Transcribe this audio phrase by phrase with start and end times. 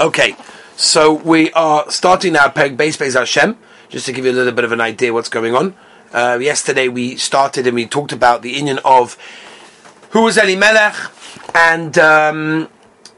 [0.00, 0.34] Okay,
[0.74, 3.56] so we are starting now Peg Base Base Hashem,
[3.88, 5.76] just to give you a little bit of an idea what's going on.
[6.12, 9.16] Uh, yesterday we started and we talked about the Indian of
[10.10, 10.96] who was Elimelech
[11.54, 12.68] and um,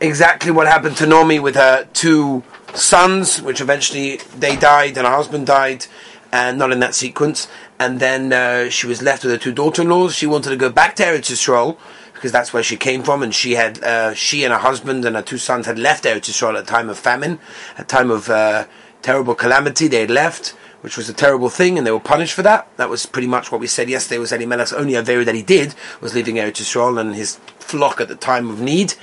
[0.03, 2.43] exactly what happened to Nomi with her two
[2.75, 5.87] sons, which eventually they died and her husband died,
[6.31, 7.49] and not in that sequence.
[7.79, 10.15] And then uh, she was left with her two daughter-in-laws.
[10.15, 11.79] She wanted to go back to Eretz Yisrael
[12.17, 15.15] because that's where she came from, and she had uh, she and her husband and
[15.15, 17.39] her two sons had left Eretz Yisrael at a time of famine,
[17.79, 18.67] a time of uh,
[19.03, 19.87] terrible calamity.
[19.87, 20.49] They had left,
[20.81, 22.69] which was a terrible thing, and they were punished for that.
[22.79, 24.19] That was pretty much what we said yesterday.
[24.19, 28.09] Was Elimelech's only avera that he did was leaving Eretz Yisrael and his flock at
[28.09, 28.95] the time of need,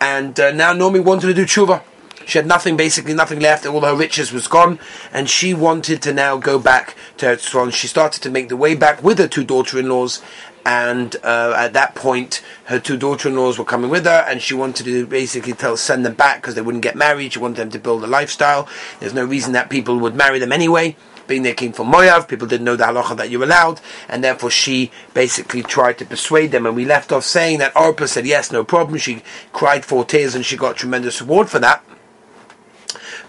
[0.00, 1.82] and uh, now Nomi wanted to do tshuva.
[2.26, 3.64] She had nothing, basically nothing left.
[3.66, 4.80] All her riches was gone,
[5.12, 7.72] and she wanted to now go back to Eretz Yisrael.
[7.72, 10.20] She started to make the way back with her two daughter-in-laws,
[10.66, 14.82] and uh, at that point, her two daughter-in-laws were coming with her, and she wanted
[14.82, 17.34] to basically tell send them back because they wouldn't get married.
[17.34, 18.68] She wanted them to build a lifestyle.
[18.98, 20.96] There's no reason that people would marry them anyway.
[21.28, 24.50] Being they came from Moav, people didn't know the halacha that you're allowed, and therefore
[24.50, 26.66] she basically tried to persuade them.
[26.66, 28.98] And we left off saying that Orpah said yes, no problem.
[28.98, 29.22] She
[29.52, 31.84] cried four tears, and she got tremendous reward for that.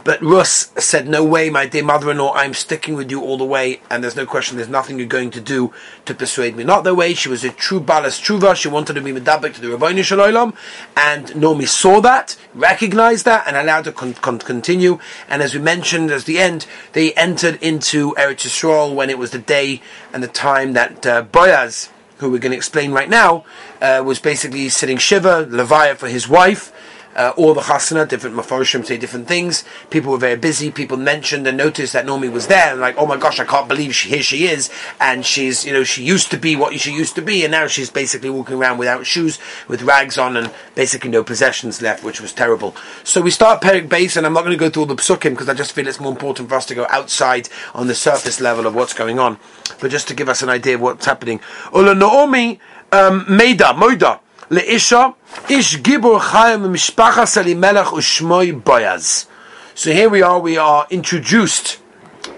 [0.08, 3.38] But Rus said, No way, my dear mother in law, I'm sticking with you all
[3.38, 5.74] the way, and there's no question, there's nothing you're going to do
[6.06, 6.64] to persuade me.
[6.64, 9.60] Not the way, she was a true Balas Truva, she wanted to be Medabek to
[9.60, 10.54] the Rabbi Shalom,
[10.96, 14.98] and Nomi saw that, recognized that, and allowed to con- con- continue.
[15.28, 19.32] And as we mentioned as the end, they entered into Eretz Yisrael when it was
[19.32, 19.82] the day
[20.14, 23.44] and the time that uh, Boaz, who we're going to explain right now,
[23.82, 26.72] uh, was basically sitting Shiva, Leviah for his wife,
[27.18, 29.64] uh, all the chasana, different maforshim say different things.
[29.90, 30.72] People were very busy.
[30.72, 33.68] People mentioned and noticed that Nomi was there, and like, oh my gosh, I can't
[33.68, 36.94] believe she, here she is, and she's, you know, she used to be what she
[36.94, 40.54] used to be, and now she's basically walking around without shoes, with rags on, and
[40.76, 42.76] basically no possessions left, which was terrible.
[43.04, 45.32] So we start Perik base, and I'm not going to go through all the psukim
[45.32, 48.40] because I just feel it's more important for us to go outside on the surface
[48.40, 49.40] level of what's going on,
[49.82, 51.40] but just to give us an idea of what's happening.
[51.74, 52.60] Ola Naomi
[52.92, 54.20] um, Meida Moida
[54.50, 55.16] leisha
[55.50, 59.28] ish gibur chayim mishpachas Elimelech ushmoy Boaz.
[59.76, 60.40] So here we are.
[60.40, 61.80] We are introduced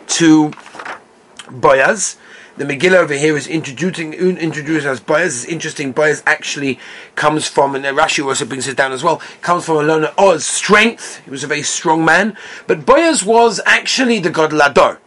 [0.08, 0.52] to
[1.50, 2.18] Boaz.
[2.58, 5.44] The Megillah over here is introducing introduced as Boaz.
[5.44, 5.92] It's interesting.
[5.94, 6.80] Boaz actually
[7.16, 9.22] comes from, and Rashi also brings it down as well.
[9.42, 11.22] Comes from a Alona Oz strength.
[11.24, 12.36] He was a very strong man,
[12.68, 14.98] but Boaz was actually the god Lador.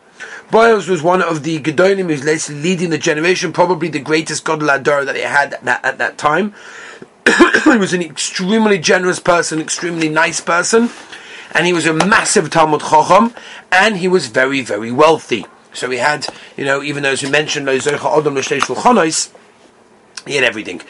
[0.51, 4.61] Boaz was one of the Gedolim who was leading the generation, probably the greatest god
[4.61, 6.55] Lador that they had at that, at that time.
[7.65, 10.91] he was an extremely generous person, extremely nice person,
[11.55, 13.35] and he was a massive Talmud Chacham,
[13.71, 15.47] and he was very, very wealthy.
[15.73, 19.29] So he had, you know, even those who though as we mentioned,
[20.27, 20.83] he had everything.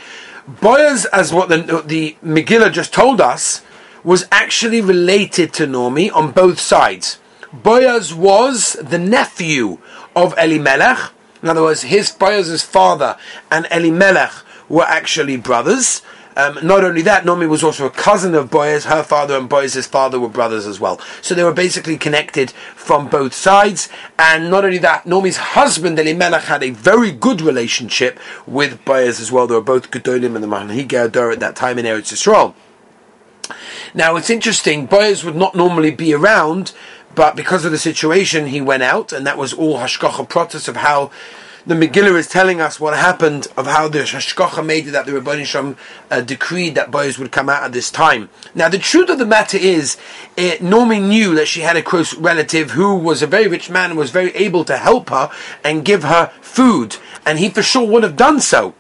[0.47, 3.63] Boaz, as what the, the Megillah just told us,
[4.03, 7.19] was actually related to Nomi on both sides.
[7.53, 9.79] Boaz was the nephew
[10.17, 11.13] of Elimelech.
[11.43, 13.17] In other words, his Boaz's father
[13.51, 14.33] and Elimelech
[14.69, 16.03] were actually brothers.
[16.37, 18.85] Um, not only that, Nomi was also a cousin of Boaz.
[18.87, 21.01] Her father and Boaz's father were brothers as well.
[21.21, 23.89] So they were basically connected from both sides.
[24.19, 29.31] And not only that, Nomi's husband Elimelech had a very good relationship with Boaz as
[29.31, 29.47] well.
[29.47, 32.55] They were both Gedolim and the Manhigi Ador at that time in Eretz Yisrael.
[33.95, 34.87] Now it's interesting.
[34.87, 36.73] Boaz would not normally be around,
[37.15, 40.77] but because of the situation, he went out, and that was all hashgacha process of
[40.77, 41.11] how
[41.67, 45.13] the Megillah is telling us what happened of how the Hashkacha made it that the
[45.13, 45.77] Rabban Shem
[46.11, 48.31] uh, decreed that Boaz would come out at this time.
[48.55, 49.97] Now, the truth of the matter is,
[50.37, 53.91] it, Nomi knew that she had a close relative who was a very rich man
[53.91, 55.31] and was very able to help her
[55.63, 58.75] and give her food, and he for sure would have done so.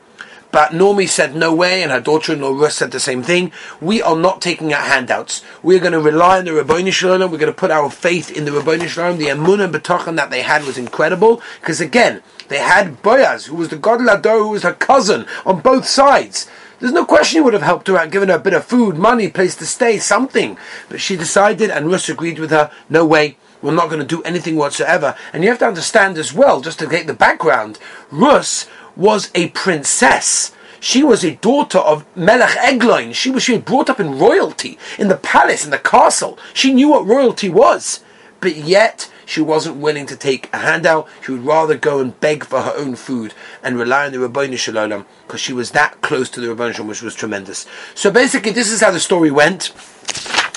[0.50, 3.52] But Nomi said no way, and her daughter-in-law Ruth said the same thing.
[3.80, 5.42] We are not taking out handouts.
[5.62, 7.32] We're going to rely on the Rabbeinu Shalom.
[7.32, 9.16] We're going to put our faith in the Rabbeinu Shalom.
[9.16, 11.40] The Amun and B'tachan that they had was incredible.
[11.58, 12.22] Because again,
[12.52, 16.48] they had Boaz, who was the god Lador, who was her cousin, on both sides.
[16.78, 18.96] There's no question he would have helped her out, given her a bit of food,
[18.96, 20.58] money, place to stay, something.
[20.88, 24.22] But she decided, and Rus agreed with her, no way, we're not going to do
[24.22, 25.14] anything whatsoever.
[25.32, 27.78] And you have to understand as well, just to get the background,
[28.10, 28.66] Rus
[28.96, 30.52] was a princess.
[30.80, 33.14] She was a daughter of Melech Egloin.
[33.14, 36.36] She was she was brought up in royalty, in the palace, in the castle.
[36.52, 38.00] She knew what royalty was.
[38.40, 41.08] But yet, she wasn't willing to take a handout.
[41.24, 44.56] She would rather go and beg for her own food and rely on the Rabbeinu
[44.56, 47.66] Shalom because she was that close to the Rabbeinu Shalom, which was tremendous.
[47.94, 49.72] So basically, this is how the story went.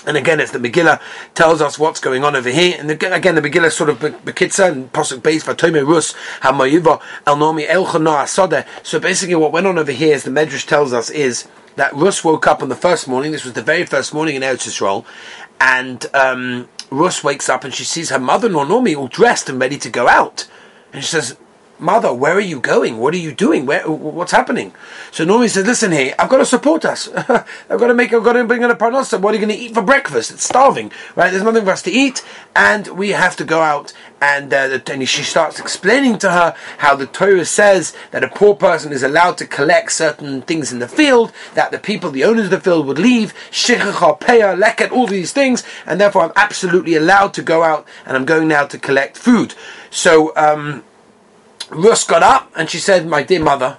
[0.08, 1.02] And again, as the Megillah
[1.34, 2.76] tells us what's going on over here.
[2.78, 7.68] And again, the Megillah sort of bekitza and posuk for Tome Rus Hamayiva El Nomi
[7.68, 8.68] Elchana Asade.
[8.84, 12.24] So basically, what went on over here, as the Medrash tells us, is that Rus
[12.24, 13.32] woke up on the first morning.
[13.32, 15.06] This was the very first morning in Eretz Yisrael,
[15.60, 19.78] and um, Rus wakes up and she sees her mother-in-law Nomi all dressed and ready
[19.78, 20.48] to go out,
[20.94, 21.38] and she says,
[21.78, 23.00] Mother, where are you going?
[23.00, 23.66] What are you doing?
[23.66, 24.74] Where, what's happening?
[25.12, 27.10] So Nomi says, listen here, I've got to support us.
[27.14, 29.20] I've got to make, I've got to bring in a parnasa.
[29.20, 30.32] What are you going to eat for breakfast?
[30.32, 31.32] It's starving, right?
[31.32, 32.24] There's nothing for us to eat,
[32.56, 33.92] and we have to go out.
[34.22, 38.56] And, uh, and she starts explaining to her how the Torah says that a poor
[38.56, 42.46] person is allowed to collect certain things in the field, that the people, the owners
[42.46, 46.96] of the field would leave, shichacha, peah, leket, all these things, and therefore I'm absolutely
[46.96, 49.54] allowed to go out, and I'm going now to collect food.
[49.92, 50.84] So, um,
[51.76, 53.78] Rus got up and she said, My dear mother,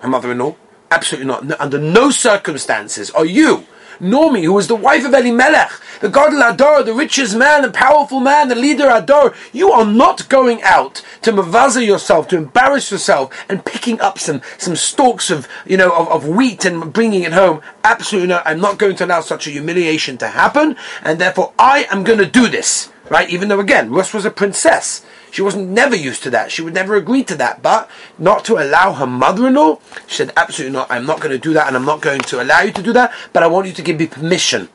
[0.00, 0.56] her mother in law,
[0.90, 1.44] absolutely not.
[1.46, 3.64] No, under no circumstances are you,
[4.00, 5.70] Nomi, who was the wife of Elimelech,
[6.00, 9.86] the god of Ador, the richest man, the powerful man, the leader Ador, you are
[9.86, 15.30] not going out to mavaza yourself, to embarrass yourself, and picking up some, some stalks
[15.30, 17.60] of, you know, of, of wheat and bringing it home.
[17.84, 18.42] Absolutely not.
[18.44, 22.18] I'm not going to allow such a humiliation to happen, and therefore I am going
[22.18, 22.91] to do this.
[23.10, 23.28] Right?
[23.28, 25.04] Even though, again, Rus was a princess.
[25.30, 26.50] She wasn't never used to that.
[26.50, 27.62] She would never agree to that.
[27.62, 30.90] But not to allow her mother-in-law, she said, absolutely not.
[30.90, 32.92] I'm not going to do that, and I'm not going to allow you to do
[32.92, 33.12] that.
[33.32, 34.68] But I want you to give me permission.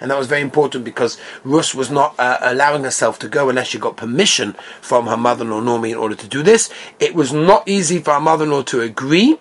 [0.00, 3.68] And that was very important because Rus was not uh, allowing herself to go unless
[3.68, 6.68] she got permission from her mother-in-law Nomi in order to do this.
[6.98, 9.38] It was not easy for her mother-in-law to agree.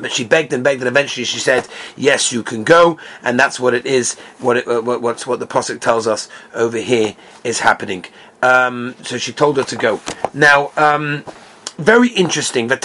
[0.00, 3.58] But she begged and begged, and eventually she said, "Yes, you can go." And that's
[3.60, 4.14] what it is.
[4.38, 8.04] What it, what, what's what the posuk tells us over here is happening.
[8.42, 10.00] Um, so she told her to go.
[10.34, 11.24] Now, um,
[11.78, 12.68] very interesting.
[12.68, 12.76] So,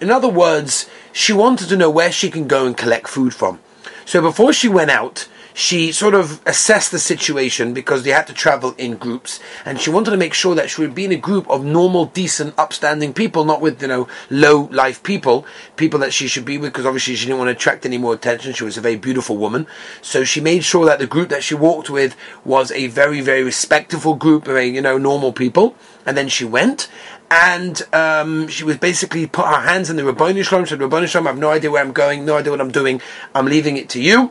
[0.00, 3.58] in other words, she wanted to know where she can go and collect food from.
[4.04, 5.28] So before she went out,
[5.58, 9.90] she sort of assessed the situation because they had to travel in groups, and she
[9.90, 13.12] wanted to make sure that she would be in a group of normal, decent, upstanding
[13.12, 15.44] people, not with you know low life people,
[15.74, 18.14] people that she should be with, because obviously she didn't want to attract any more
[18.14, 18.52] attention.
[18.52, 19.66] She was a very beautiful woman,
[20.00, 22.14] so she made sure that the group that she walked with
[22.44, 25.74] was a very, very respectful group, very you know normal people,
[26.06, 26.88] and then she went
[27.32, 31.26] and um, she was basically put her hands in the Rabboni Shalom, said, Rabboni Shalom,
[31.26, 33.02] I have no idea where I'm going, no idea what I'm doing,
[33.34, 34.30] I'm leaving it to you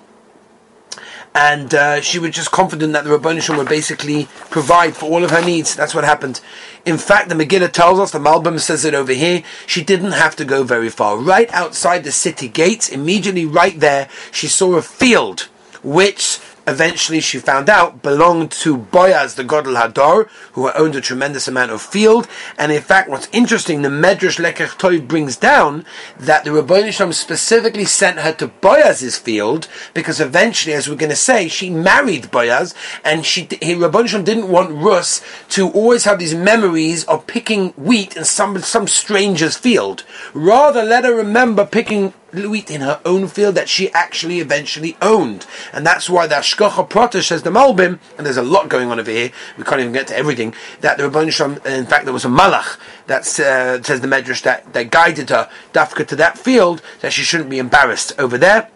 [1.37, 5.29] and uh, she was just confident that the Rabbanishim would basically provide for all of
[5.29, 5.75] her needs.
[5.75, 6.41] That's what happened.
[6.83, 10.35] In fact, the Megillah tells us, the Malbim says it over here, she didn't have
[10.37, 11.15] to go very far.
[11.15, 15.41] Right outside the city gates, immediately right there, she saw a field
[15.83, 21.47] which eventually she found out belonged to Boaz, the Gadol Hadar, who owned a tremendous
[21.47, 22.27] amount of field.
[22.57, 25.85] And in fact, what's interesting, the Medrash Lekech Toiv brings down
[26.19, 31.09] that the Rabbi Shalom specifically sent her to Boaz's field because eventually, as we're going
[31.09, 36.03] to say, she married Boaz, and she he, Rabbi Shalom didn't want Rus to always
[36.03, 40.03] have these memories of picking wheat in some some stranger's field.
[40.33, 45.45] Rather, let her remember picking wheat in her own field that she actually eventually owned.
[45.73, 48.99] And that's why the Ashkocha Prota says the Malbim, and there's a lot going on
[48.99, 52.13] over here, we can't even get to everything, that the Rabban Shalom, in fact there
[52.13, 52.77] was a Malach,
[53.07, 57.23] that uh, says the Medrash, that, that guided her, Dafka, to that field, that she
[57.23, 58.69] shouldn't be embarrassed over there.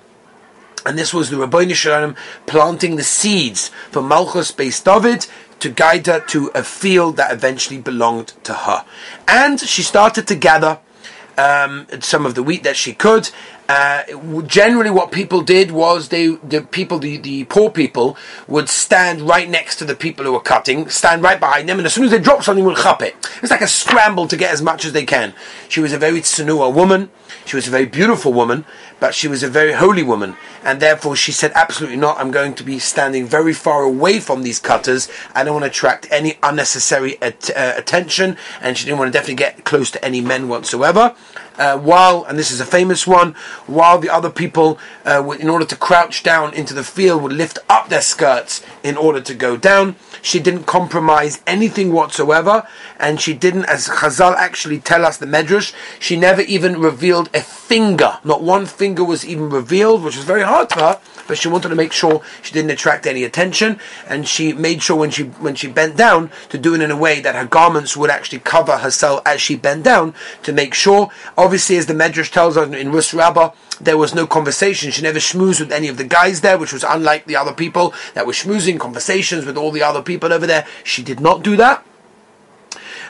[0.86, 2.16] And this was the Rabbi Shalom
[2.48, 5.28] planting the seeds for Malchus based David
[5.60, 8.84] to guide her to a field that eventually belonged to her.
[9.28, 10.80] And she started to gather
[11.38, 13.30] um, some of the wheat that she could.
[13.70, 14.04] Uh,
[14.48, 19.50] generally, what people did was they, the people, the, the poor people, would stand right
[19.50, 22.12] next to the people who were cutting, stand right behind them, and as soon as
[22.12, 23.16] they dropped something, would chop it.
[23.42, 25.34] It's like a scramble to get as much as they can.
[25.70, 27.12] She was a very tsunua woman.
[27.46, 28.66] She was a very beautiful woman,
[29.02, 32.18] but she was a very holy woman, and therefore she said, "Absolutely not.
[32.20, 35.10] I'm going to be standing very far away from these cutters.
[35.36, 39.18] I don't want to attract any unnecessary at, uh, attention." And she didn't want to
[39.18, 41.16] definitely get close to any men whatsoever
[41.58, 43.34] uh, while, and this is a famous one,
[43.68, 47.60] while the other people, uh, in order to crouch down into the field, would lift
[47.70, 49.96] up their skirts in order to go down.
[50.22, 52.68] She didn't compromise anything whatsoever,
[53.00, 57.42] and she didn't, as Chazal actually tell us, the Medrash, she never even revealed a
[57.42, 58.20] finger.
[58.24, 61.70] Not one finger was even revealed, which was very hard for her, but she wanted
[61.70, 65.56] to make sure she didn't attract any attention, and she made sure when she when
[65.56, 68.78] she bent down to do it in a way that her garments would actually cover
[68.78, 70.14] herself as she bent down
[70.44, 71.10] to make sure.
[71.38, 73.52] Obviously, as the Medrash tells us in Rus Rabbah,
[73.84, 74.92] there was no conversation.
[74.92, 77.94] She never schmoozed with any of the guys there, which was unlike the other people
[78.14, 80.66] that were schmoozing conversations with all the other people over there.
[80.84, 81.86] She did not do that.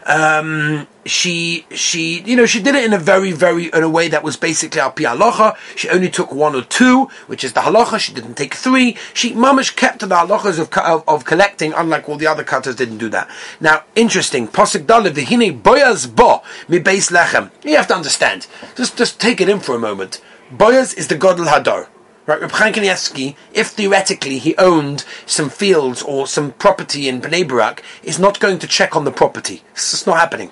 [0.06, 4.08] Um, she she you know she did it in a very very in a way
[4.08, 5.56] that was basically al halacha.
[5.76, 8.00] She only took one or two, which is the halacha.
[8.00, 8.98] She didn't take three.
[9.14, 12.76] She mamish kept to the halachas of, of, of collecting, unlike all the other cutters
[12.76, 13.30] didn't do that.
[13.60, 14.48] Now interesting.
[14.48, 17.52] Pasuk dalev v'hine Boaz bo mi beis lechem.
[17.64, 18.48] You have to understand.
[18.76, 20.20] Just just take it in for a moment.
[20.52, 21.88] Boaz is the godel hadar.
[22.26, 28.20] Right, Reb if theoretically he owned some fields or some property in Bnei Barak, is
[28.20, 29.64] not going to check on the property.
[29.72, 30.52] It's just not happening.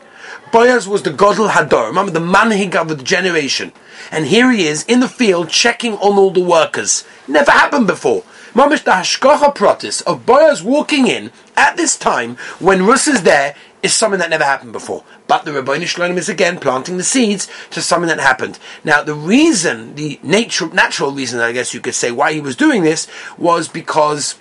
[0.53, 3.73] Boaz was the Godel Hador, remember the manhig of the generation.
[4.09, 7.03] And here he is in the field checking on all the workers.
[7.27, 8.23] Never happened before.
[8.53, 13.53] Mamish the hashkacha protis of Boaz walking in at this time when Rus is there
[13.81, 15.03] is something that never happened before.
[15.27, 18.59] But the Rabbi Shalom is again planting the seeds to something that happened.
[18.83, 22.55] Now, the reason, the nature, natural reason, I guess you could say, why he was
[22.55, 23.07] doing this
[23.37, 24.35] was because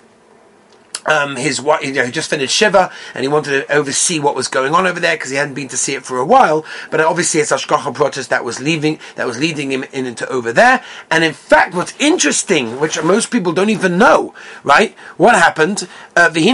[1.09, 4.35] um, his wife, you know, he just finished Shiva and he wanted to oversee what
[4.35, 6.65] was going on over there because he hadn't been to see it for a while.
[6.91, 10.53] But obviously, it's Ashkacha protest that was leaving, that was leading him in into over
[10.53, 10.83] there.
[11.09, 14.95] And in fact, what's interesting, which most people don't even know, right?
[15.17, 15.87] What happened?
[16.15, 16.29] Uh.
[16.29, 16.53] Do you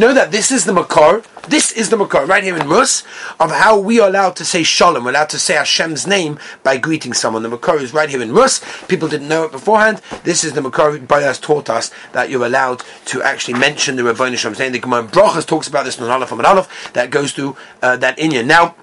[0.00, 1.24] know that this is the Makor?
[1.48, 3.04] This is the Makor, right here in Rus,
[3.38, 6.76] of how we are allowed to say Shalom, we're allowed to say Hashem's name by
[6.76, 7.44] greeting someone.
[7.44, 8.60] The Makor is right here in Rus.
[8.88, 10.02] People didn't know it beforehand.
[10.24, 14.36] This is the Makor, Bayas taught us that you're allowed to actually mention the Rabboni
[14.36, 14.56] Shalom.
[14.56, 17.96] Saying the Gemara Brachas talks about this in Aleph and Aleph, that goes through uh,
[17.98, 18.46] that Inyan.
[18.46, 18.74] Now,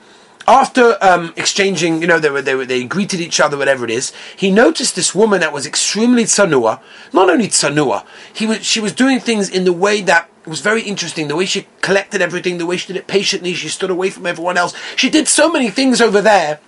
[0.48, 3.92] after um, exchanging, you know, they were, they were, they greeted each other, whatever it
[3.92, 4.12] is.
[4.36, 6.82] He noticed this woman that was extremely tsanua.
[7.14, 10.82] Not only tsanua, he was, she was doing things in the way that was very
[10.82, 11.28] interesting.
[11.28, 13.54] The way she collected everything, the way she did it patiently.
[13.54, 14.74] She stood away from everyone else.
[14.96, 16.60] She did so many things over there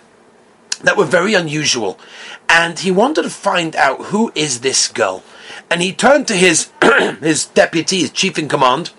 [0.83, 1.99] that were very unusual.
[2.47, 5.23] And he wanted to find out who is this girl.
[5.69, 6.71] And he turned to his
[7.21, 8.91] his deputy, his chief in command,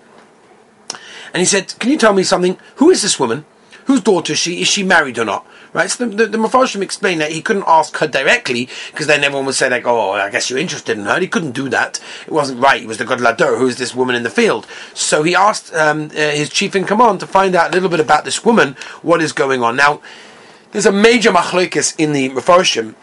[1.32, 2.58] and he said, "Can you tell me something?
[2.76, 3.44] Who is this woman?
[3.86, 4.60] Whose daughter is she?
[4.60, 5.90] Is she married or not?" Right.
[5.90, 9.54] So the, the, the explained that he couldn't ask her directly because then everyone would
[9.54, 12.00] say like, "Oh, I guess you're interested in her." He couldn't do that.
[12.26, 12.80] It wasn't right.
[12.80, 13.58] He was the God Lador.
[13.58, 14.66] Who is this woman in the field?
[14.94, 18.00] So he asked um, uh, his chief in command to find out a little bit
[18.00, 18.74] about this woman.
[19.02, 20.00] What is going on now?
[20.72, 22.94] There's a major machlokes in the Mepharshim.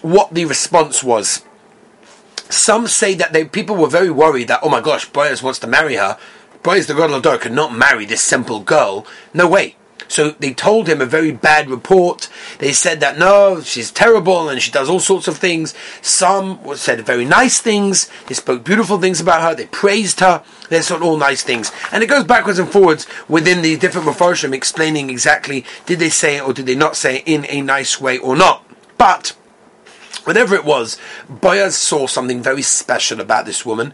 [0.00, 1.44] What the response was.
[2.48, 5.66] Some say that they, people were very worried that, oh my gosh, Boaz wants to
[5.66, 6.18] marry her.
[6.62, 9.06] Boaz the God Lador could not marry this simple girl.
[9.32, 9.76] No way.
[10.12, 12.28] So they told him a very bad report.
[12.58, 15.74] They said that no, she's terrible and she does all sorts of things.
[16.02, 18.10] Some said very nice things.
[18.26, 19.54] They spoke beautiful things about her.
[19.54, 20.44] They praised her.
[20.68, 21.72] They said all nice things.
[21.90, 26.36] And it goes backwards and forwards within the different Mepharshim explaining exactly did they say
[26.36, 28.66] it or did they not say it in a nice way or not.
[28.98, 29.34] But
[30.24, 33.92] Whatever it was, Boaz saw something very special about this woman,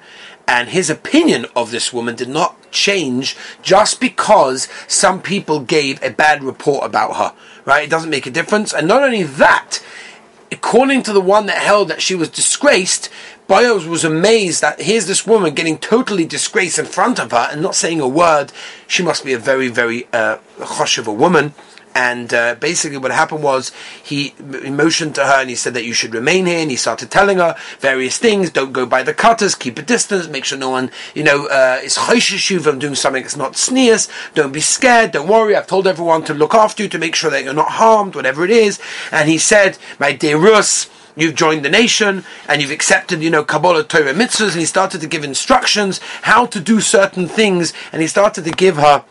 [0.49, 6.11] and his opinion of this woman did not change just because some people gave a
[6.11, 7.35] bad report about her.
[7.67, 7.85] Right?
[7.85, 8.73] It doesn't make a difference.
[8.73, 9.79] And not only that,
[10.51, 13.11] according to the one that held that she was disgraced,
[13.47, 17.61] Boaz was amazed that here's this woman getting totally disgraced in front of her and
[17.61, 18.51] not saying a word.
[18.87, 21.53] She must be a very, very uh, of a woman.
[21.99, 25.93] And uh, basically, what happened was he, motioned to her and he said that you
[25.93, 26.61] should remain here.
[26.61, 30.29] And he started telling her various things: don't go by the cutters, keep a distance,
[30.29, 34.09] make sure no one, you know, uh, is choishes from doing something that's not sneers.
[34.35, 35.11] Don't be scared.
[35.11, 35.57] Don't worry.
[35.57, 38.45] I've told everyone to look after you to make sure that you're not harmed, whatever
[38.45, 38.79] it is.
[39.11, 43.43] And he said, "My dear Rus." You've joined the nation and you've accepted, you know,
[43.43, 48.01] Kabbalah Torah mitzvahs, and he started to give instructions how to do certain things, and
[48.01, 49.03] he started to give her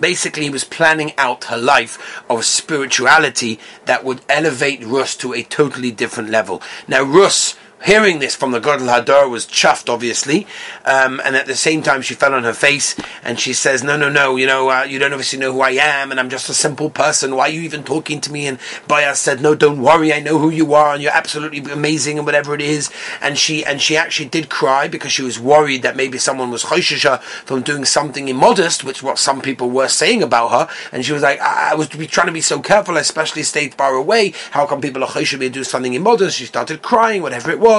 [0.00, 5.42] basically he was planning out her life of spirituality that would elevate Rus to a
[5.42, 6.62] totally different level.
[6.88, 10.46] Now Rus hearing this from the Gadol Hadar was chuffed, obviously,
[10.84, 13.96] um, and at the same time she fell on her face and she says, "No,
[13.96, 16.48] no, no, you know, uh, you don't obviously know who I am, and I'm just
[16.48, 17.34] a simple person.
[17.34, 18.58] Why are you even talking to me?" And
[18.88, 22.26] Boaz said, "No, don't worry, I know who you are, and you're absolutely amazing, and
[22.26, 25.96] whatever it is." And she and she actually did cry because she was worried that
[25.96, 30.50] maybe someone was choishisha from doing something immodest, which what some people were saying about
[30.50, 30.68] her.
[30.92, 33.94] And she was like, "I, I was trying to be so careful, especially stayed far
[33.94, 34.34] away.
[34.52, 37.71] How come people are choishish me do something immodest?" She started crying, whatever it was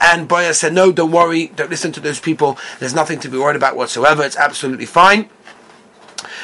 [0.00, 2.58] And Boaz said, no, don't worry, don't listen to those people.
[2.78, 4.22] There's nothing to be worried about whatsoever.
[4.22, 5.28] It's absolutely fine.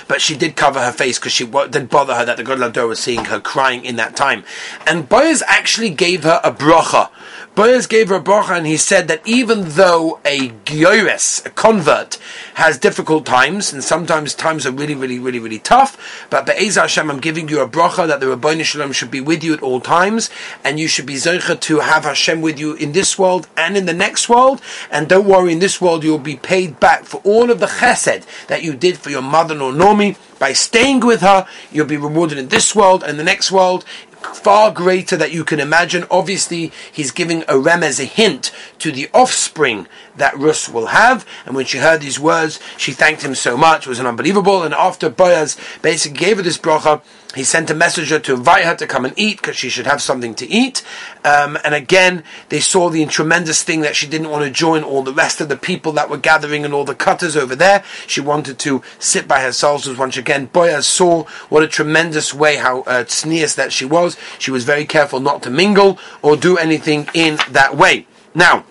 [0.08, 2.98] But she did cover her face because she did bother her that the Gadol was
[2.98, 4.44] seeing her crying in that time.
[4.86, 7.10] And Boaz actually gave her a bracha
[7.56, 12.14] Boaz gave a bracha, and he said that even though a gyores, a convert,
[12.54, 17.10] has difficult times, and sometimes times are really, really, really, really tough, but Be'ez Hashem,
[17.10, 19.80] I'm giving you a bracha that the Rabbi Shalom should be with you at all
[19.80, 20.30] times,
[20.62, 23.86] and you should be zoicha to have Hashem with you in this world and in
[23.86, 27.50] the next world, and don't worry, in this world you'll be paid back for all
[27.50, 31.84] of the chesed that you did for your mother-in-law Nomi, by staying with her, you'll
[31.84, 33.84] be rewarded in this world and the next world
[34.22, 36.04] far greater that you can imagine.
[36.10, 39.86] Obviously, he's giving a rem as a hint to the offspring
[40.20, 41.26] that Rus will have.
[41.44, 43.86] And when she heard these words, she thanked him so much.
[43.86, 44.62] It was an unbelievable.
[44.62, 47.02] And after Boaz basically gave her this bracha,
[47.34, 50.02] he sent a messenger to invite her to come and eat because she should have
[50.02, 50.82] something to eat.
[51.24, 55.02] Um, and again, they saw the tremendous thing that she didn't want to join all
[55.02, 57.84] the rest of the people that were gathering and all the cutters over there.
[58.08, 59.84] She wanted to sit by herself.
[59.84, 64.16] So once again, Boaz saw what a tremendous way how uh, that she was.
[64.38, 68.06] She was very careful not to mingle or do anything in that way.
[68.34, 68.64] Now,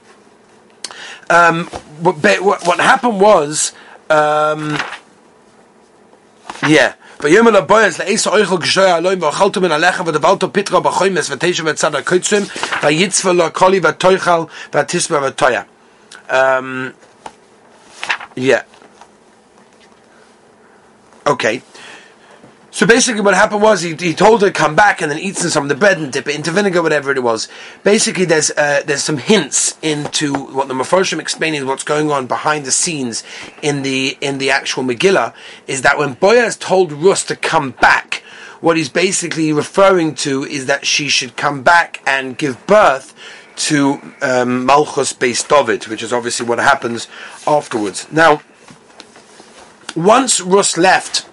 [1.30, 1.66] um,
[2.00, 3.72] what, what, happened was,
[4.10, 4.78] um,
[6.68, 6.92] yeah.
[7.20, 12.42] ויאמר לבויז לאיס אויכל גשויה אלוהים ואוכלתו מן הלחם ודבלתו פטרה בחוימס ותשע וצד הקוצים
[12.82, 15.62] ויצפה לו הקולי והתויכל והתספה והתויה.
[16.28, 16.32] Um,
[18.36, 18.62] yeah.
[21.26, 21.60] Okay.
[22.71, 25.37] So basically, what happened was he, he told her to come back and then eat
[25.37, 27.47] some of the bread and dip it into vinegar, whatever it was.
[27.83, 32.65] Basically, there's uh, there's some hints into what the Mefarshim explaining what's going on behind
[32.65, 33.23] the scenes
[33.63, 35.33] in the in the actual Megillah
[35.65, 38.23] is that when Boaz told Rus to come back,
[38.61, 43.15] what he's basically referring to is that she should come back and give birth
[43.55, 47.07] to um, Malchus Beis David, which is obviously what happens
[47.47, 48.09] afterwards.
[48.11, 48.41] Now,
[49.95, 51.28] once Rus left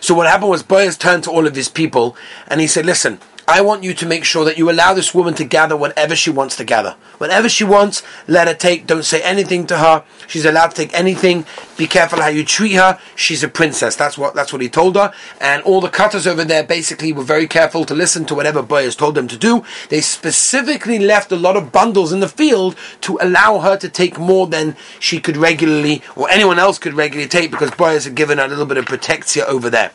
[0.00, 2.16] so what happened was Boaz turned to all of his people
[2.48, 5.34] and he said, listen, I want you to make sure that you allow this woman
[5.34, 6.94] to gather whatever she wants to gather.
[7.18, 8.86] Whatever she wants, let her take.
[8.86, 10.04] Don't say anything to her.
[10.28, 11.44] She's allowed to take anything.
[11.76, 13.00] Be careful how you treat her.
[13.16, 13.96] She's a princess.
[13.96, 15.12] That's what that's what he told her.
[15.40, 18.94] And all the cutters over there basically were very careful to listen to whatever Boaz
[18.94, 19.64] told them to do.
[19.88, 24.16] They specifically left a lot of bundles in the field to allow her to take
[24.16, 28.38] more than she could regularly or anyone else could regularly take because Boaz had given
[28.38, 29.90] her a little bit of protectia over there.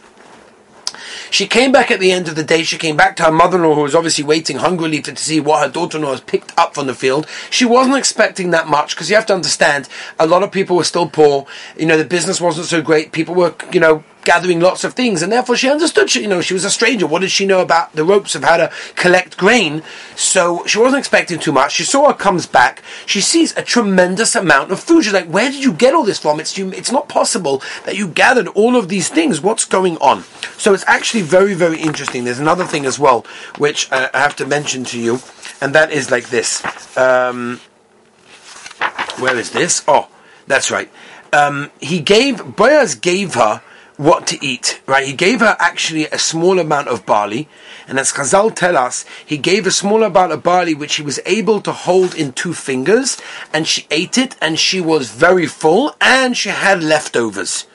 [1.32, 2.64] She came back at the end of the day.
[2.64, 5.64] She came back to her mother-in-law, who was obviously waiting hungrily to, to see what
[5.64, 7.28] her daughter-in-law has picked up from the field.
[7.50, 9.90] She wasn't expecting that much because you have to understand,
[10.20, 11.46] a lot of people were still poor.
[11.78, 13.12] You know, the business wasn't so great.
[13.12, 16.10] People were, you know, gathering lots of things, and therefore she understood.
[16.10, 17.08] She, you know, she was a stranger.
[17.08, 19.84] What did she know about the ropes of how to collect grain?
[20.16, 21.74] So she wasn't expecting too much.
[21.74, 22.82] She saw her comes back.
[23.06, 25.04] She sees a tremendous amount of food.
[25.04, 26.40] She's like, "Where did you get all this from?
[26.40, 29.42] It's it's not possible that you gathered all of these things.
[29.42, 30.24] What's going on?"
[30.58, 32.24] So it's actually very, very interesting.
[32.26, 33.26] There's another thing as well
[33.58, 35.20] which uh, I have to mention to you,
[35.62, 36.64] and that is like this.
[36.98, 37.60] Um,
[39.20, 39.84] where is this?
[39.88, 40.10] Oh,
[40.48, 40.90] that's right.
[41.34, 43.62] Um, he gave Boaz gave her
[43.98, 45.06] what to eat, right?
[45.06, 47.48] He gave her actually a small amount of barley,
[47.88, 51.20] and as Chazal tell us, he gave a small amount of barley which he was
[51.26, 53.18] able to hold in two fingers,
[53.54, 57.68] and she ate it, and she was very full, and she had leftovers.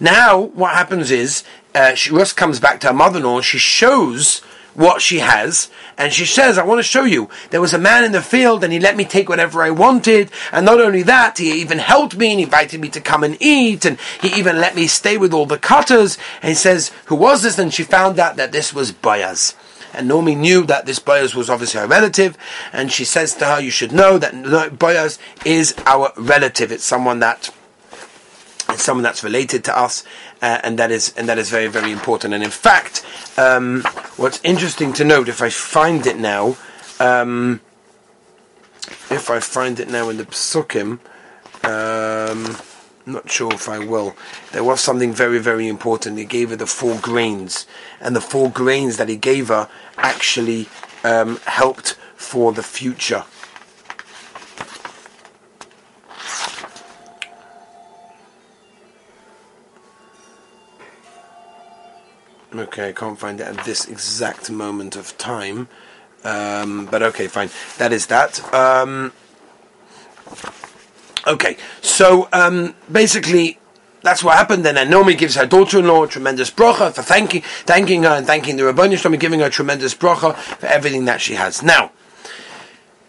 [0.00, 4.42] Now, what happens is, uh, she Rus comes back to her mother-in-law, she shows
[4.76, 7.28] what she has, and she says, I want to show you.
[7.50, 10.30] There was a man in the field, and he let me take whatever I wanted,
[10.52, 13.84] and not only that, he even helped me, and invited me to come and eat,
[13.84, 17.42] and he even let me stay with all the cutters, and he says, who was
[17.42, 17.58] this?
[17.58, 19.54] And she found out that this was Boaz.
[19.94, 22.36] And Naomi knew that this Boaz was obviously her relative,
[22.72, 26.70] and she says to her, you should know that Boaz is our relative.
[26.70, 27.50] It's someone that
[28.68, 30.04] it's someone that's related to us,
[30.42, 32.34] uh, and that is and that is very very important.
[32.34, 33.04] And in fact,
[33.38, 33.82] um,
[34.16, 36.56] what's interesting to note, if I find it now,
[37.00, 37.60] um,
[39.10, 40.98] if I find it now in the psukim,
[41.64, 42.56] um,
[43.06, 44.16] not sure if I will.
[44.52, 46.18] There was something very very important.
[46.18, 47.66] He gave her the four grains,
[48.00, 50.68] and the four grains that he gave her actually
[51.04, 53.24] um, helped for the future.
[62.58, 65.68] Okay, I can't find it at this exact moment of time.
[66.24, 67.50] Um, but okay, fine.
[67.78, 68.42] That is that.
[68.54, 69.12] Um,
[71.26, 73.58] okay, so um, basically,
[74.02, 74.64] that's what happened.
[74.64, 78.62] Then Naomi gives her daughter-in-law a tremendous bracha for thanking, thanking her and thanking the
[78.62, 81.62] Rabbanu Shalom, giving her a tremendous bracha for everything that she has.
[81.62, 81.92] Now,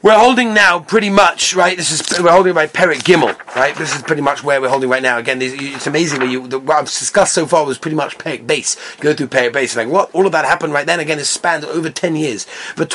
[0.07, 1.75] We're holding now pretty much right.
[1.75, 3.75] This is we're holding by Perik Gimel, right?
[3.75, 5.17] This is pretty much where we're holding right now.
[5.17, 8.47] Again, it's amazing what you the, what I've discussed so far was pretty much Perik
[8.47, 8.77] base.
[9.01, 11.01] Go through Perik base, like what all of that happened right then.
[11.01, 12.47] Again, it spanned over ten years.
[12.77, 12.89] But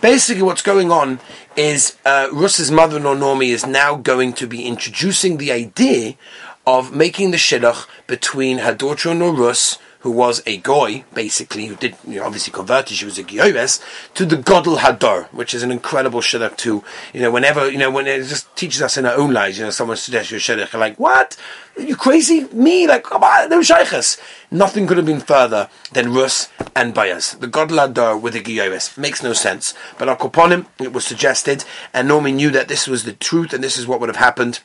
[0.00, 1.20] Basically, what's going on
[1.56, 6.14] is uh, Rus's mother-in-law Nomi is now going to be introducing the idea
[6.66, 9.32] of making the shidduch between her daughter-in-law
[10.04, 13.82] who was a goy, basically, who did you know, obviously converted, she was a goyves,
[14.12, 16.84] to the Godel Hadar, which is an incredible shidduch too.
[17.14, 19.64] You know, whenever, you know, when it just teaches us in our own lives, you
[19.64, 21.38] know, someone suggests you a shidduch, you're like, what?
[21.78, 22.44] Are you crazy?
[22.52, 22.86] Me?
[22.86, 24.20] Like, come on, no shaykhs.
[24.50, 27.40] Nothing could have been further than Rus and Bayas.
[27.40, 28.98] The Godel Hadar with the goyves.
[28.98, 29.72] Makes no sense.
[29.98, 31.64] But upon him, it was suggested,
[31.94, 34.60] and Nomi knew that this was the truth and this is what would have happened.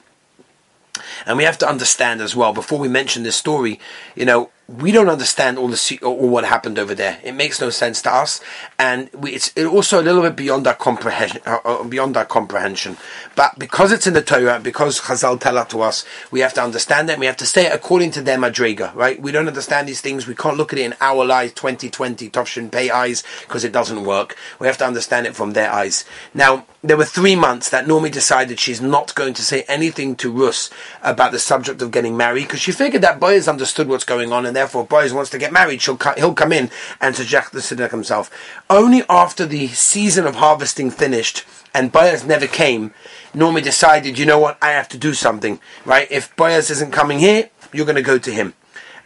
[1.26, 3.80] And we have to understand as well, before we mention this story,
[4.18, 7.20] you know, we don't understand all the all what happened over there.
[7.24, 8.40] It makes no sense to us,
[8.78, 11.42] and we, it's also a little bit beyond our comprehension.
[11.46, 12.98] Uh, uh, beyond our comprehension,
[13.36, 16.62] but because it's in the Torah, because Chazal tell it to us, we have to
[16.62, 17.18] understand it.
[17.18, 19.20] We have to say it according to their madrega, right?
[19.20, 20.28] We don't understand these things.
[20.28, 23.72] We can't look at it in our lives, twenty twenty Tovshin Pay eyes, because it
[23.72, 24.36] doesn't work.
[24.60, 26.06] We have to understand it from their eyes.
[26.34, 30.32] Now, there were three months that Nomi decided she's not going to say anything to
[30.32, 30.70] Rus
[31.02, 34.46] about the subject of getting married because she figured that Boaz understood what's going on
[34.46, 35.82] and therefore Boaz wants to get married.
[35.82, 36.70] He'll come in
[37.00, 38.30] and suggest the Siddur himself.
[38.70, 42.94] Only after the season of harvesting finished and Boaz never came,
[43.34, 46.08] Nomi decided, you know what, I have to do something, right?
[46.12, 48.54] If Boaz isn't coming here, you're going to go to him.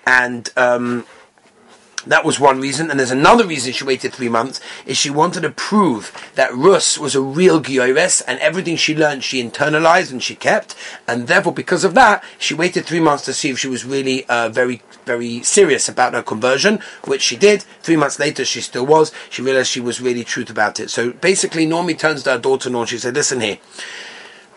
[0.08, 1.06] And um,
[2.08, 5.42] that was one reason, and there's another reason she waited three months, is she wanted
[5.42, 10.22] to prove that Rus was a real Gioires, and everything she learned she internalized and
[10.22, 10.76] she kept,
[11.08, 14.26] and therefore because of that, she waited three months to see if she was really
[14.26, 17.64] uh, very, very serious about her conversion, which she did.
[17.82, 19.12] Three months later, she still was.
[19.30, 20.90] She realized she was really truth about it.
[20.90, 23.58] So basically, Nomi turns to her daughter-in-law and she said, listen here,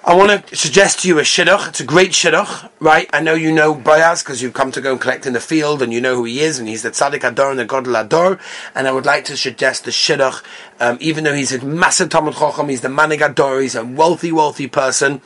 [0.08, 1.66] I want to suggest to you a shidduch.
[1.66, 3.10] It's a great shidduch, right?
[3.12, 5.82] I know you know Boaz because you've come to go and collect in the field
[5.82, 8.38] and you know who he is and he's the tzaddik ador and the god ador.
[8.72, 10.44] And I would like to suggest the shidduch,
[10.78, 14.30] um, even though he's a massive Talmud Chacham, he's the manig ador, he's a wealthy,
[14.30, 15.22] wealthy person.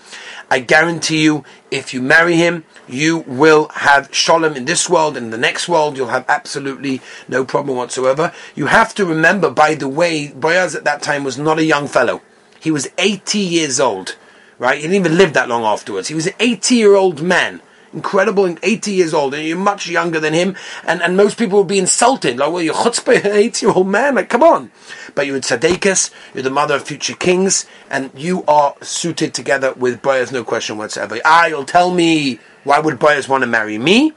[0.50, 5.30] I guarantee you, if you marry him, you will have shalom in this world and
[5.30, 5.98] the next world.
[5.98, 8.32] You'll have absolutely no problem whatsoever.
[8.54, 11.86] You have to remember, by the way, Boaz at that time was not a young
[11.86, 12.22] fellow.
[12.58, 14.16] He was 80 years old
[14.60, 14.76] right?
[14.76, 16.06] He didn't even live that long afterwards.
[16.06, 17.60] He was an 80 year old man.
[17.92, 21.66] Incredible, 80 years old, and you're much younger than him, and, and most people would
[21.66, 22.38] be insulted.
[22.38, 24.70] Like, well, you're chutzpah, an 80 year old man, like, come on.
[25.16, 30.02] But you're tzaddikus, you're the mother of future kings, and you are suited together with
[30.02, 31.18] Boaz, no question whatsoever.
[31.24, 34.12] Ah, you'll tell me, why would Boaz want to marry me?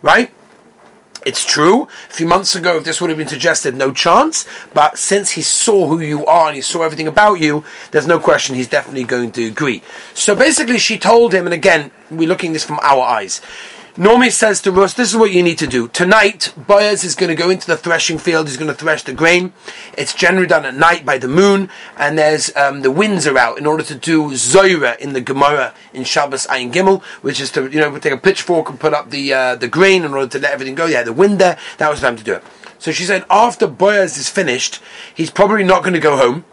[0.00, 0.32] Right?
[1.28, 1.82] It's true.
[1.82, 4.46] A few months ago, if this would have been suggested, no chance.
[4.72, 8.18] But since he saw who you are and he saw everything about you, there's no
[8.18, 9.82] question he's definitely going to agree.
[10.14, 13.42] So basically, she told him, and again, we're looking this from our eyes.
[13.98, 15.88] Nomi says to Rus, this is what you need to do.
[15.88, 18.46] Tonight, Boaz is going to go into the threshing field.
[18.46, 19.52] He's going to thresh the grain.
[19.96, 23.58] It's generally done at night by the moon, and there's um, the winds are out
[23.58, 27.68] in order to do Zoira in the Gemara in Shabbos Ayin Gimel, which is to
[27.68, 30.38] you know take a pitchfork and put up the uh, the grain in order to
[30.38, 30.86] let everything go.
[30.86, 31.58] Yeah, the wind there.
[31.78, 32.44] That was the time to do it.
[32.78, 34.80] So she said, after Boaz is finished,
[35.12, 36.44] he's probably not going to go home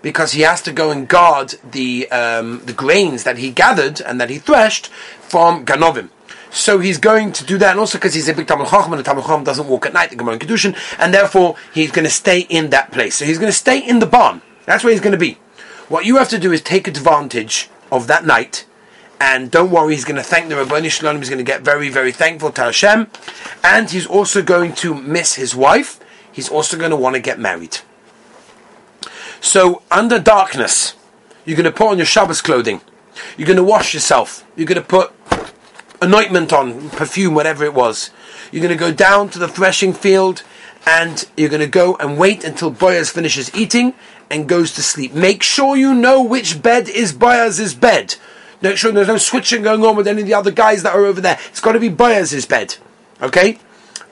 [0.00, 4.18] because he has to go and guard the um, the grains that he gathered and
[4.22, 4.86] that he threshed
[5.20, 6.08] from Ganovim.
[6.54, 9.00] So he's going to do that, and also because he's a big Talmud Chacham, and
[9.00, 12.04] the Talmud Chacham doesn't walk at night, the Gemara in Kedushin, and therefore he's going
[12.04, 13.16] to stay in that place.
[13.16, 14.40] So he's going to stay in the barn.
[14.64, 15.38] That's where he's going to be.
[15.88, 18.66] What you have to do is take advantage of that night,
[19.20, 21.16] and don't worry, he's going to thank the Rabboni Shalom.
[21.16, 23.08] He's going to get very, very thankful to Hashem,
[23.64, 25.98] and he's also going to miss his wife.
[26.30, 27.78] He's also going to want to get married.
[29.40, 30.94] So under darkness,
[31.44, 32.80] you're going to put on your Shabbos clothing.
[33.36, 34.46] You're going to wash yourself.
[34.56, 35.12] You're going to put
[36.00, 38.10] anointment on, perfume, whatever it was.
[38.50, 40.42] You're going to go down to the threshing field
[40.86, 43.94] and you're going to go and wait until Boaz finishes eating
[44.30, 45.14] and goes to sleep.
[45.14, 48.16] Make sure you know which bed is Boaz's bed.
[48.60, 51.04] Make sure there's no switching going on with any of the other guys that are
[51.04, 51.38] over there.
[51.48, 52.76] It's got to be Boaz's bed.
[53.20, 53.58] Okay?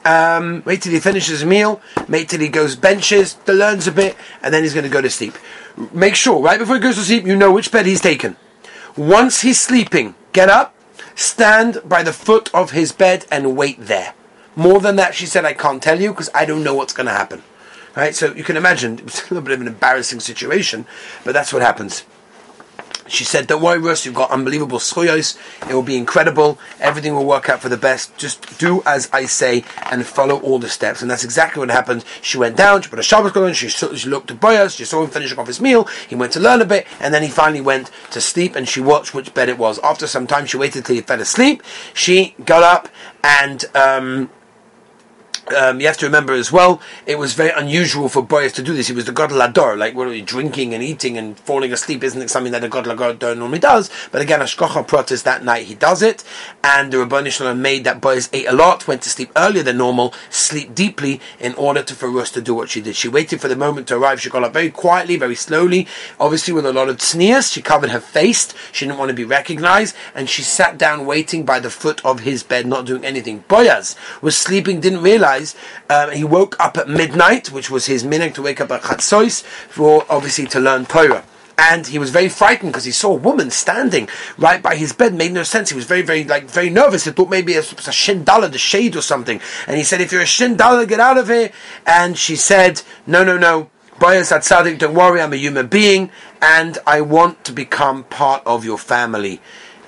[0.05, 1.81] Um, wait till he finishes his meal.
[2.09, 5.11] Wait till he goes benches, learns a bit, and then he's going to go to
[5.11, 5.35] sleep.
[5.93, 8.37] Make sure, right before he goes to sleep, you know which bed he's taken.
[8.97, 10.75] Once he's sleeping, get up,
[11.15, 14.15] stand by the foot of his bed and wait there.
[14.55, 17.07] More than that, she said, I can't tell you because I don't know what's going
[17.07, 17.43] to happen.
[17.97, 18.15] Right?
[18.15, 20.87] So you can imagine, it was a little bit of an embarrassing situation,
[21.25, 22.05] but that's what happens.
[23.13, 24.07] She said, "Don't worry, Rus.
[24.07, 25.37] You've got unbelievable schuyos.
[25.69, 26.59] It will be incredible.
[26.81, 28.17] Everything will work out for the best.
[28.17, 32.07] Just do as I say and follow all the steps." And that's exactly what happened.
[32.23, 32.81] She went down.
[32.81, 33.53] She put a Shabbos on.
[33.53, 34.77] She, she looked at Boaz.
[34.77, 35.85] She saw him finishing off his meal.
[36.09, 38.57] He went to learn a bit, and then he finally went to sleep.
[38.57, 39.79] And she watched which bed it was.
[39.81, 41.63] After some time, she waited till he fell asleep.
[41.93, 42.89] She got up
[43.23, 43.67] and.
[43.75, 44.31] Um,
[45.57, 48.75] um, you have to remember as well, it was very unusual for Boaz to do
[48.75, 48.89] this.
[48.89, 52.05] He was the God Lador, like what are you, drinking and eating and falling asleep
[52.05, 53.91] isn't it something that a God Lador normally does.
[54.11, 56.25] But again, Ashkocha protest that night he does it,
[56.63, 59.79] and the Rabban Shalom made that Boaz ate a lot, went to sleep earlier than
[59.79, 62.97] normal, sleep deeply in order to for Rus to do what she did.
[62.97, 64.21] She waited for the moment to arrive.
[64.21, 65.87] She got up very quietly, very slowly,
[66.19, 67.51] obviously with a lot of sneers.
[67.51, 68.53] She covered her face.
[68.73, 72.21] She didn't want to be recognized, and she sat down waiting by the foot of
[72.21, 73.45] his bed, not doing anything.
[73.49, 75.32] Boaz was sleeping, didn't realize
[75.91, 79.43] um, he woke up at midnight, which was his minute to wake up at Chatzos,
[79.43, 81.25] for obviously to learn Torah.
[81.59, 85.15] And he was very frightened because he saw a woman standing right by his bed.
[85.15, 85.69] Made no sense.
[85.69, 87.05] He was very, very, like, very nervous.
[87.05, 89.41] He thought maybe it was a shindala, the shade or something.
[89.67, 91.53] And he said, "If you're a shindala, get out of here."
[91.87, 96.79] And she said, "No, no, no." Boaz Atzadik, don't worry, I'm a human being, and
[96.87, 99.41] I want to become part of your family.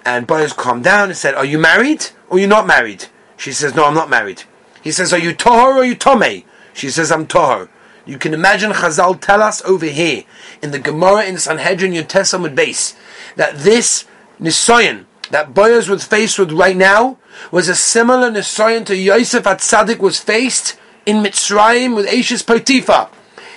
[0.04, 3.06] And Boaz calmed down and said, Are you married or you're not married?
[3.36, 4.44] She says, No, I'm not married.
[4.84, 6.44] He says, Are you Tohar or are you Tomei?
[6.74, 7.70] She says, I'm Tohar.
[8.04, 10.24] You can imagine Chazal tell us over here
[10.62, 12.94] in the Gemara in Sanhedrin Yud base
[13.36, 14.04] that this
[14.38, 17.16] Nisoyan that Boaz was faced with right now
[17.50, 23.08] was a similar Nisoyan to Yosef at Tzaddik was faced in Mitzrayim with Ashes Potiphar.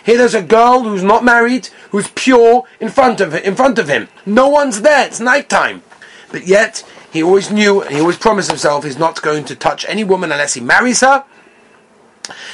[0.06, 3.90] Here there's a girl who's not married, who's pure in front of in front of
[3.90, 4.08] him.
[4.26, 5.06] No one's there.
[5.06, 5.84] It's nighttime,
[6.32, 9.86] but yet he always knew and he always promised himself he's not going to touch
[9.88, 11.26] any woman unless he marries her.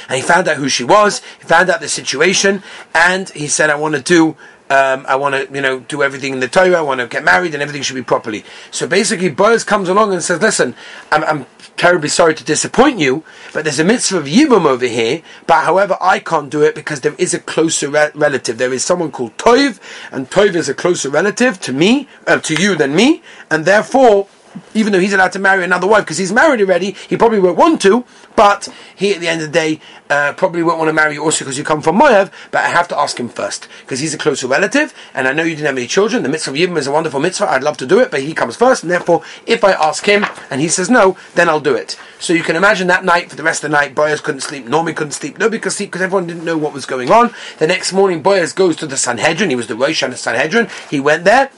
[0.08, 2.62] And he found out who she was, he found out the situation,
[2.94, 4.36] and he said, I want to do
[4.70, 6.78] um, I want to, you know, do everything in the Torah.
[6.78, 8.44] I want to get married, and everything should be properly.
[8.70, 10.74] So basically, Boaz comes along and says, "Listen,
[11.12, 15.22] I'm, I'm, terribly sorry to disappoint you, but there's a mitzvah of yibum over here.
[15.44, 18.58] But however, I can't do it because there is a closer re- relative.
[18.58, 19.80] There is someone called Toiv,
[20.12, 24.28] and Toiv is a closer relative to me, uh, to you than me, and therefore."
[24.74, 27.56] Even though he's allowed to marry another wife because he's married already, he probably won't
[27.56, 28.04] want to,
[28.36, 31.22] but he at the end of the day uh, probably won't want to marry you
[31.22, 34.14] also because you come from Moav, but I have to ask him first because he's
[34.14, 36.22] a closer relative, and I know you didn't have any children.
[36.22, 38.34] The mitzvah of Yibam is a wonderful mitzvah, I'd love to do it, but he
[38.34, 41.74] comes first, and therefore, if I ask him and he says no, then I'll do
[41.74, 41.98] it.
[42.18, 44.66] So you can imagine that night, for the rest of the night, Boaz couldn't sleep,
[44.66, 47.34] Nomi couldn't sleep, nobody could sleep because everyone didn't know what was going on.
[47.58, 51.00] The next morning, Boaz goes to the Sanhedrin, he was the Rosh the Sanhedrin, he
[51.00, 51.50] went there,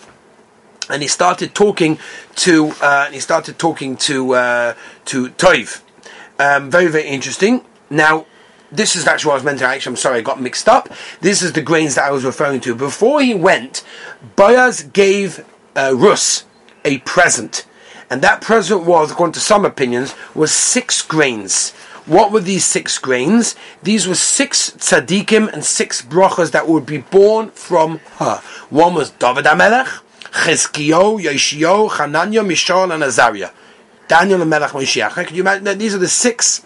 [0.88, 1.98] and he started talking
[2.36, 4.74] to uh, he started talking to uh,
[5.06, 5.82] to Toiv.
[6.38, 7.64] Um, very very interesting.
[7.90, 8.26] Now.
[8.72, 9.92] This is actually what I was meant to actually.
[9.92, 10.88] I'm sorry, I got mixed up.
[11.20, 12.74] This is the grains that I was referring to.
[12.74, 13.84] Before he went,
[14.34, 15.46] Boaz gave
[15.76, 16.44] uh, Rus
[16.84, 17.64] a present,
[18.10, 21.70] and that present was, according to some opinions, was six grains.
[22.06, 23.54] What were these six grains?
[23.84, 28.42] These were six tzaddikim and six brachas that would be born from her.
[28.68, 30.00] One was David Amelech,
[30.32, 33.50] Chizkiyo, Yeshio, Hananya, Mishael, and Azariah.
[34.08, 35.26] Daniel and Melech Moshiach.
[35.26, 35.78] Can you imagine?
[35.78, 36.64] These are the six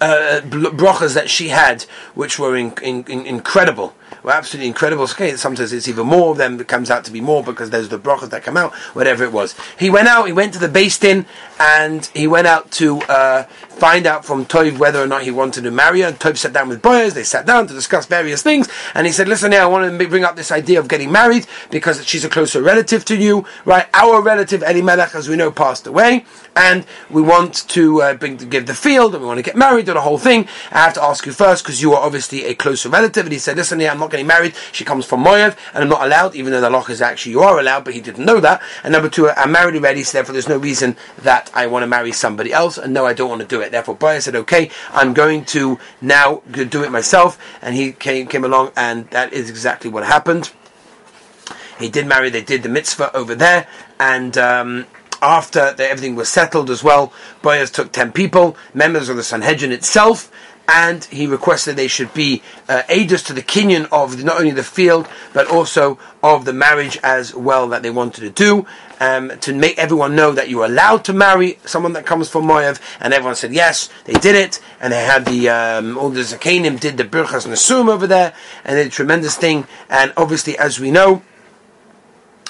[0.00, 1.82] uh, that she had,
[2.14, 5.06] which were in, in, in incredible were absolutely incredible.
[5.06, 6.60] Sometimes it's even more of them.
[6.60, 8.74] It comes out to be more because there's the brachas that come out.
[8.94, 10.26] Whatever it was, he went out.
[10.26, 10.68] He went to the
[11.00, 11.26] Din
[11.58, 13.44] and he went out to uh,
[13.78, 16.08] find out from Tov whether or not he wanted to marry her.
[16.08, 17.14] And Tov sat down with Boaz.
[17.14, 20.08] They sat down to discuss various things, and he said, "Listen, now I want to
[20.08, 23.86] bring up this idea of getting married because she's a closer relative to you, right?
[23.94, 26.24] Our relative Eli Elimelech, as we know, passed away,
[26.56, 29.88] and we want to uh, bring give the field, and we want to get married,
[29.88, 30.46] or the whole thing.
[30.70, 33.38] I have to ask you first because you are obviously a closer relative." And he
[33.38, 34.54] said, "Listen, here, I'm not getting married.
[34.72, 37.40] She comes from Moav, and I'm not allowed, even though the loch is actually you
[37.40, 38.62] are allowed, but he didn't know that.
[38.82, 41.86] And number two, I'm married already, so therefore there's no reason that I want to
[41.86, 43.70] marry somebody else, and no, I don't want to do it.
[43.70, 48.44] Therefore, Boaz said, okay, I'm going to now do it myself, and he came, came
[48.44, 50.52] along, and that is exactly what happened.
[51.78, 53.68] He did marry, they did the mitzvah over there,
[54.00, 54.86] and um,
[55.22, 59.72] after the, everything was settled as well, Boaz took 10 people, members of the Sanhedrin
[59.72, 60.30] itself,
[60.68, 64.62] and he requested they should be uh, aiders to the kinyan of not only the
[64.62, 68.66] field but also of the marriage as well that they wanted to do.
[69.00, 72.80] Um, to make everyone know that you're allowed to marry someone that comes from Moav,
[73.00, 76.80] and everyone said yes, they did it, and they had the um, all the Zakanim
[76.80, 79.68] did the Birchas Nasum over there, and they did a tremendous thing.
[79.88, 81.22] And obviously, as we know,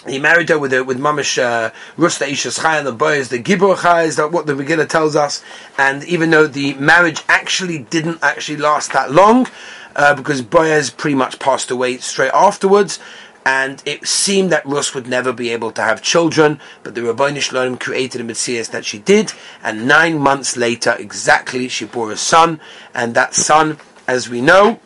[0.07, 3.77] he married her with a, with Mamish uh, Rusta Ishas the boys, the Gibor
[4.17, 5.43] that what the Megillah tells us.
[5.77, 9.49] And even though the marriage actually didn't actually last that long,
[9.97, 12.99] uh, because Boaz pretty much passed away straight afterwards,
[13.45, 17.41] and it seemed that Rus would never be able to have children, but the Rabboni
[17.41, 19.33] Shalom created a Messiah that she did,
[19.63, 22.61] and nine months later, exactly, she bore a son,
[22.95, 24.81] and that son, as we know,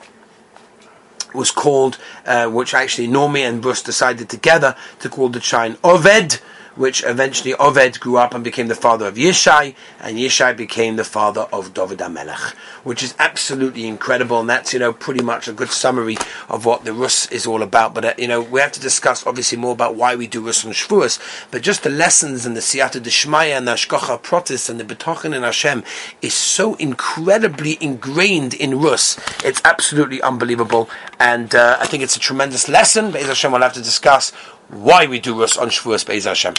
[1.35, 6.41] was called, uh, which actually Nomi and Bruce decided together to call the child Oved,
[6.75, 11.05] which eventually Oved grew up and became the father of Yishai, and Yishai became the
[11.05, 12.55] father of David HaMelech,
[12.85, 16.17] which is absolutely incredible, and that's, you know, pretty much a good summary
[16.49, 17.95] of what the Rus is all about.
[17.95, 20.65] But, uh, you know, we have to discuss obviously more about why we do Rus
[20.65, 21.19] and Shavuos,
[21.51, 25.35] but just the lessons and the Siyata Deshmaya and the Ashkocha Protis and the Betochen
[25.35, 25.85] in Hashem
[26.21, 29.19] is so incredibly ingrained in Rus.
[29.45, 33.11] It's absolutely unbelievable, and uh, I think it's a tremendous lesson.
[33.13, 34.31] Be'ez Hashem will have to discuss
[34.69, 36.51] why we do Rus on Shavuos Be'ez Hashem.